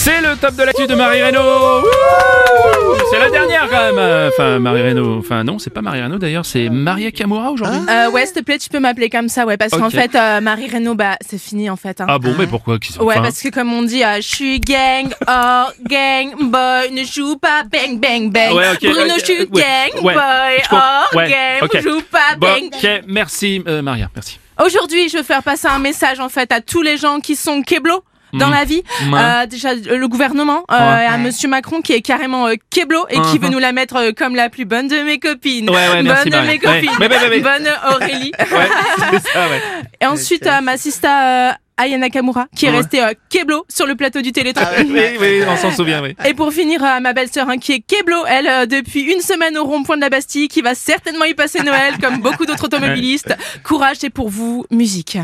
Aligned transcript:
C'est 0.00 0.20
le 0.20 0.36
top 0.36 0.54
de 0.54 0.62
l'actu 0.62 0.86
de 0.86 0.94
Marie. 0.94 1.20
Wouhou 1.22 2.94
C'est 3.10 3.18
la 3.18 3.30
dernière 3.30 3.68
quand 3.68 3.92
même. 3.92 4.28
Enfin, 4.32 4.58
Marie 4.60 4.82
Reynaud. 4.82 5.18
Enfin, 5.18 5.42
non, 5.42 5.58
c'est 5.58 5.70
pas 5.70 5.82
Marie 5.82 6.00
Reynaud 6.00 6.18
d'ailleurs, 6.18 6.46
c'est 6.46 6.68
Maria 6.68 7.10
Kamura 7.10 7.50
aujourd'hui. 7.50 7.80
Euh, 7.90 8.08
ouais, 8.10 8.24
s'il 8.24 8.36
te 8.36 8.40
plaît, 8.40 8.58
tu 8.58 8.68
peux 8.68 8.78
m'appeler 8.78 9.10
comme 9.10 9.28
ça, 9.28 9.44
ouais, 9.44 9.56
parce 9.56 9.72
qu'en 9.72 9.90
fait, 9.90 10.14
euh, 10.14 10.40
Marie 10.40 10.68
Reynaud, 10.68 10.94
bah, 10.94 11.16
c'est 11.28 11.38
fini 11.38 11.68
en 11.68 11.76
fait. 11.76 12.00
hein. 12.00 12.06
Ah 12.08 12.18
bon, 12.18 12.34
mais 12.38 12.46
pourquoi 12.46 12.78
qu'ils 12.78 12.94
sont 12.94 13.02
Ouais, 13.02 13.14
enfin, 13.14 13.24
parce 13.24 13.40
que 13.42 13.48
comme 13.48 13.72
on 13.72 13.82
dit, 13.82 14.04
euh, 14.04 14.16
je 14.16 14.28
suis 14.28 14.60
gang, 14.60 15.08
oh, 15.28 15.64
gang, 15.88 16.32
boy, 16.48 16.90
ne 16.92 17.02
joue 17.04 17.36
pas, 17.36 17.64
bang, 17.64 17.98
bang, 18.00 18.30
bang. 18.30 18.54
Ouais, 18.54 18.70
ok, 18.72 18.80
Bruno, 18.80 19.00
ok, 19.14 19.18
je 19.20 19.24
suis 19.24 19.38
ouais, 19.40 19.46
gang, 19.62 20.04
ouais, 20.04 20.14
boy, 20.14 20.22
je 20.62 20.68
comprends, 20.68 21.02
oh, 21.12 21.16
ouais, 21.16 21.28
gang, 21.28 21.62
ok. 21.68 21.80
joue 21.82 22.02
pas, 22.10 22.36
Bon, 22.38 22.46
bang. 22.46 22.70
ok, 22.72 23.02
merci 23.08 23.62
euh, 23.66 23.82
Maria, 23.82 24.08
merci. 24.14 24.38
Aujourd'hui, 24.64 25.08
je 25.08 25.18
veux 25.18 25.22
faire 25.22 25.42
passer 25.44 25.68
un 25.68 25.78
message 25.78 26.18
en 26.18 26.28
fait 26.28 26.50
à 26.52 26.60
tous 26.60 26.82
les 26.82 26.96
gens 26.96 27.20
qui 27.20 27.36
sont 27.36 27.62
keblo 27.62 28.02
dans 28.32 28.46
Mhm. 28.48 28.52
la 28.54 28.64
vie. 28.64 28.82
Euh, 29.14 29.46
déjà 29.46 29.74
le 29.74 30.06
gouvernement, 30.08 30.64
euh, 30.70 30.74
Ouais. 30.96 31.04
et 31.04 31.06
à 31.06 31.18
Monsieur 31.18 31.48
Macron 31.48 31.80
qui 31.80 31.92
est 31.92 32.00
carrément 32.02 32.46
euh, 32.48 32.54
keblo 32.70 33.06
et 33.10 33.20
qui 33.20 33.38
Mhm. 33.38 33.38
veut 33.44 33.48
nous 33.50 33.58
la 33.58 33.72
mettre 33.72 33.96
euh, 33.96 34.12
comme 34.16 34.34
la 34.34 34.48
plus 34.48 34.64
bonne 34.64 34.88
de 34.88 35.02
mes 35.02 35.18
copines. 35.18 35.68
Ouais, 35.70 35.76
ouais, 35.76 36.02
merci, 36.02 36.30
bonne 36.30 36.40
de 36.40 36.46
Marie. 36.46 36.48
mes 36.48 36.58
copines. 36.58 37.42
Bonne 37.42 37.68
Aurélie. 37.94 38.32
Ça, 39.32 39.48
ouais. 39.48 39.62
Et 40.00 40.06
ensuite, 40.06 40.46
euh, 40.46 40.60
ma 40.60 40.76
sista 40.76 41.48
euh, 41.48 41.52
Aya 41.80 41.96
Nakamura, 41.96 42.46
qui 42.56 42.66
est 42.66 42.70
Ouais. 42.70 42.78
restée 42.78 43.00
euh, 43.02 43.12
Keblo 43.30 43.64
sur 43.68 43.86
le 43.86 43.94
plateau 43.94 44.20
du 44.20 44.32
Téléthon. 44.32 44.60
Oui, 44.80 45.00
oui, 45.20 45.42
on 45.48 45.56
s'en 45.56 45.70
souvient, 45.70 46.02
oui. 46.02 46.16
Et 46.26 46.34
pour 46.34 46.52
finir, 46.52 46.82
euh, 46.84 46.98
ma 47.00 47.12
belle-sœur, 47.12 47.48
hein, 47.48 47.58
qui 47.58 47.72
est 47.72 47.80
Keblo, 47.80 48.16
elle, 48.26 48.48
euh, 48.48 48.66
depuis 48.66 49.02
une 49.02 49.20
semaine 49.20 49.56
au 49.56 49.62
rond-point 49.64 49.94
de 49.96 50.00
la 50.00 50.10
Bastille, 50.10 50.48
qui 50.48 50.60
va 50.60 50.74
certainement 50.74 51.24
y 51.24 51.34
passer 51.34 51.62
Noël, 51.62 51.94
comme 52.02 52.18
beaucoup 52.18 52.46
d'autres 52.46 52.64
automobilistes. 53.04 53.32
Courage, 53.62 53.98
c'est 54.00 54.10
pour 54.10 54.28
vous, 54.28 54.64
musique. 54.72 55.18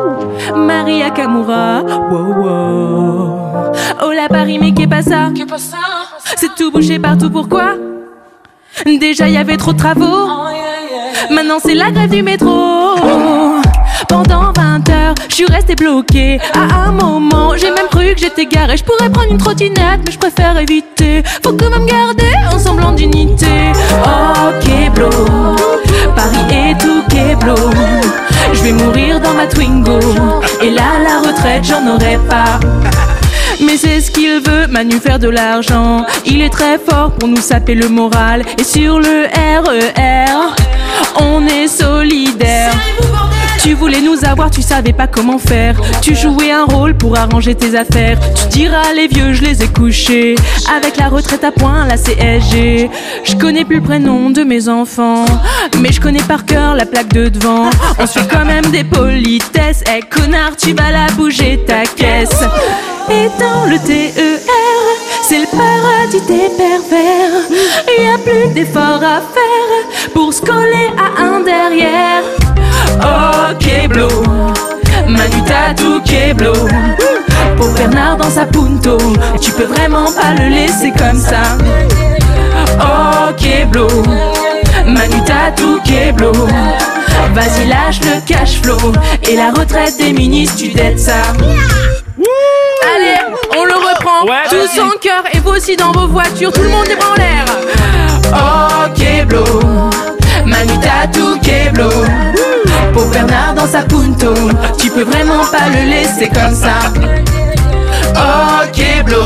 Vas-y. 0.00 0.58
Maria 0.58 1.10
Kamura, 1.10 1.82
wow, 2.10 2.34
wow. 2.42 3.72
Oh 4.02 4.12
la 4.12 4.28
Paris, 4.28 4.58
mais 4.58 4.72
qu'est 4.72 4.86
pas 4.86 5.02
ça? 5.02 5.28
C'est 6.36 6.54
tout 6.56 6.70
bouché 6.70 6.98
partout, 6.98 7.30
pourquoi? 7.30 7.74
Déjà, 8.84 9.28
y 9.28 9.36
avait 9.36 9.56
trop 9.56 9.72
de 9.72 9.78
travaux. 9.78 10.28
Maintenant, 11.30 11.58
c'est 11.62 11.74
la 11.74 11.90
grève 11.90 12.10
du 12.10 12.22
métro. 12.22 12.94
Pendant 14.08 14.52
20 14.56 14.88
heures, 14.88 15.14
je 15.28 15.34
suis 15.34 15.46
restée 15.46 15.74
bloquée. 15.74 16.40
À 16.54 16.86
un 16.86 16.92
moment, 16.92 17.54
j'ai 17.56 17.70
même 17.70 17.88
cru 17.90 18.14
que 18.14 18.20
j'étais 18.20 18.46
garée. 18.46 18.76
Je 18.76 18.84
pourrais 18.84 19.10
prendre 19.10 19.30
une 19.30 19.38
trottinette, 19.38 20.00
mais 20.04 20.12
je 20.12 20.18
préfère 20.18 20.56
éviter. 20.58 21.22
Faut 21.44 21.52
quand 21.52 21.70
même 21.70 21.86
garder 21.86 22.32
un 22.52 22.58
semblant 22.58 22.92
d'unité. 22.92 23.72
Oh, 24.04 24.50
Keblo, 24.60 25.10
Paris 26.16 26.46
est 26.50 26.78
tout 26.80 27.02
Keblo. 27.08 27.54
Je 28.52 28.62
vais 28.62 28.72
mourir 28.72 29.20
dans 29.20 29.34
ma 29.34 29.46
Twingo. 29.46 29.79
J'en 31.62 31.86
aurai 31.86 32.18
pas. 32.28 32.58
Mais 33.60 33.76
c'est 33.76 34.00
ce 34.00 34.10
qu'il 34.10 34.40
veut, 34.40 34.66
Manu 34.68 34.98
faire 34.98 35.18
de 35.18 35.28
l'argent. 35.28 36.06
Il 36.24 36.40
est 36.40 36.48
très 36.48 36.78
fort 36.78 37.12
pour 37.12 37.28
nous 37.28 37.40
saper 37.40 37.74
le 37.74 37.88
moral. 37.88 38.42
Et 38.58 38.64
sur 38.64 38.98
le 38.98 39.26
RER, 39.26 40.49
voulais 43.80 44.02
nous 44.02 44.26
avoir, 44.26 44.50
tu 44.50 44.60
savais 44.60 44.92
pas 44.92 45.06
comment 45.06 45.38
faire. 45.38 45.74
Tu 46.02 46.14
jouais 46.14 46.52
un 46.52 46.64
rôle 46.64 46.94
pour 46.94 47.16
arranger 47.16 47.54
tes 47.54 47.74
affaires. 47.74 48.18
Tu 48.34 48.58
diras 48.58 48.92
les 48.94 49.08
vieux, 49.08 49.32
je 49.32 49.42
les 49.42 49.62
ai 49.62 49.68
couchés. 49.68 50.34
Avec 50.76 50.98
la 50.98 51.08
retraite 51.08 51.42
à 51.44 51.50
point, 51.50 51.86
la 51.86 51.96
CSG. 51.96 52.90
Je 53.24 53.36
connais 53.36 53.64
plus 53.64 53.76
le 53.76 53.82
prénom 53.82 54.28
de 54.28 54.44
mes 54.44 54.68
enfants. 54.68 55.24
Mais 55.80 55.92
je 55.92 56.00
connais 56.00 56.22
par 56.22 56.44
cœur 56.44 56.74
la 56.74 56.84
plaque 56.84 57.14
de 57.14 57.28
devant. 57.30 57.70
On 57.98 58.06
suit 58.06 58.28
quand 58.30 58.44
même 58.44 58.66
des 58.66 58.84
politesses. 58.84 59.82
Eh 59.96 60.00
connard, 60.00 60.56
tu 60.58 60.74
vas 60.74 60.90
la 60.90 61.06
bouger 61.16 61.64
ta 61.66 61.84
caisse. 61.84 62.44
Et 63.08 63.28
dans 63.40 63.64
le 63.64 63.78
TER, 63.78 64.38
c'est 65.22 65.38
le 65.38 65.46
paradis 65.46 66.20
des 66.28 66.50
pervers. 66.54 67.48
Y 67.88 68.14
a 68.14 68.18
plus 68.18 68.52
d'efforts 68.52 69.02
à 69.02 69.20
faire 69.20 70.12
pour 70.12 70.34
se 70.34 70.42
coller 70.42 70.90
à 70.98 71.22
un 71.22 71.29
Manu 75.30 75.44
Tatou 75.44 76.00
Keblo. 76.00 76.52
Pour 77.56 77.68
Bernard 77.74 78.16
dans 78.16 78.30
sa 78.30 78.46
punto, 78.46 78.98
tu 79.40 79.52
peux 79.52 79.64
vraiment 79.64 80.06
pas 80.06 80.34
le 80.36 80.48
laisser 80.48 80.92
comme 80.96 81.18
ça. 81.18 81.56
Oh 82.80 83.32
Keblo, 83.36 83.86
Manu 84.86 85.22
Tatou 85.24 85.78
Keblo. 85.84 86.32
Vas-y 87.34 87.68
lâche 87.68 88.00
le 88.00 88.20
cash 88.26 88.60
flow 88.60 88.92
et 89.28 89.36
la 89.36 89.52
retraite 89.52 89.96
des 89.98 90.12
ministres 90.12 90.56
tu 90.58 90.68
dettes 90.68 90.98
ça. 90.98 91.22
Allez, 92.96 93.20
on 93.56 93.64
le 93.64 93.74
reprend. 93.74 94.26
Ouais, 94.26 94.48
Tous 94.48 94.80
en 94.80 94.98
cœur 95.00 95.22
et 95.32 95.38
vous 95.38 95.50
aussi 95.50 95.76
dans 95.76 95.92
vos 95.92 96.08
voitures. 96.08 96.50
Tout 96.52 96.62
le 96.62 96.70
monde 96.70 96.88
est 96.88 97.04
en 97.04 97.14
l'air. 97.14 97.44
Oh 98.34 98.88
Keblo, 98.96 99.44
Manu 100.44 100.72
Tatou 100.80 101.38
Keblo. 101.40 101.59
Tu 104.78 104.90
peux 104.90 105.02
vraiment 105.02 105.44
pas 105.50 105.68
le 105.68 105.88
laisser 105.88 106.28
comme 106.28 106.54
ça. 106.54 106.90
Ok, 108.14 109.04
blo. 109.04 109.22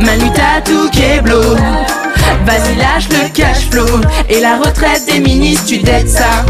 Manu 0.00 0.30
t'as 0.34 0.60
tout 0.64 0.90
keblo. 0.90 1.40
Vas-y, 2.44 2.76
lâche 2.76 3.08
le 3.10 3.28
cash 3.32 3.68
flow. 3.70 4.00
Et 4.28 4.40
la 4.40 4.56
retraite 4.56 5.06
des 5.06 5.20
ministres, 5.20 5.66
tu 5.66 5.78
dettes 5.78 6.10
ça. 6.10 6.44